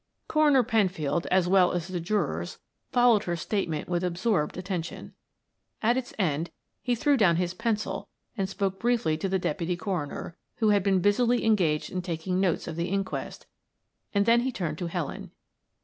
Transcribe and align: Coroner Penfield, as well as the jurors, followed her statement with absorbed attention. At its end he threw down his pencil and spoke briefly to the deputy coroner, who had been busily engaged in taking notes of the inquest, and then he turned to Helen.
Coroner 0.27 0.63
Penfield, 0.63 1.27
as 1.27 1.47
well 1.47 1.73
as 1.73 1.87
the 1.87 1.99
jurors, 1.99 2.57
followed 2.91 3.25
her 3.25 3.35
statement 3.35 3.87
with 3.87 4.03
absorbed 4.03 4.57
attention. 4.57 5.13
At 5.83 5.95
its 5.95 6.11
end 6.17 6.49
he 6.81 6.95
threw 6.95 7.15
down 7.17 7.35
his 7.35 7.53
pencil 7.53 8.07
and 8.35 8.49
spoke 8.49 8.79
briefly 8.79 9.15
to 9.17 9.29
the 9.29 9.37
deputy 9.37 9.77
coroner, 9.77 10.35
who 10.55 10.69
had 10.69 10.81
been 10.81 11.01
busily 11.01 11.45
engaged 11.45 11.91
in 11.91 12.01
taking 12.01 12.39
notes 12.39 12.67
of 12.67 12.77
the 12.77 12.89
inquest, 12.89 13.45
and 14.11 14.25
then 14.25 14.39
he 14.39 14.51
turned 14.51 14.79
to 14.79 14.87
Helen. 14.87 15.29